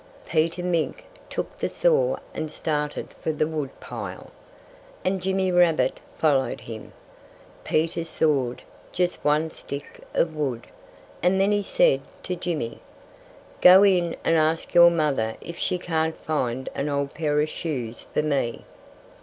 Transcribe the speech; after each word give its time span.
Peter 0.25 0.63
Mink 0.63 1.03
took 1.29 1.59
the 1.59 1.69
saw 1.69 2.17
and 2.33 2.49
started 2.49 3.09
for 3.21 3.31
the 3.31 3.45
wood 3.47 3.69
pile. 3.79 4.31
And 5.05 5.21
Jimmy 5.21 5.51
Rabbit 5.51 5.99
followed 6.17 6.61
him. 6.61 6.91
Peter 7.63 8.03
sawed 8.03 8.63
just 8.91 9.23
one 9.23 9.51
stick 9.51 10.01
of 10.15 10.35
wood; 10.35 10.65
and 11.21 11.39
then 11.39 11.51
he 11.51 11.61
said 11.61 12.01
to 12.23 12.35
Jimmy: 12.35 12.79
"Go 13.61 13.83
in 13.85 14.15
and 14.23 14.35
ask 14.35 14.73
your 14.73 14.89
mother 14.89 15.35
if 15.39 15.59
she 15.59 15.77
can't 15.77 16.17
find 16.17 16.67
an 16.73 16.89
old 16.89 17.13
pair 17.13 17.39
of 17.39 17.49
shoes 17.49 18.07
for 18.11 18.23
me." 18.23 18.63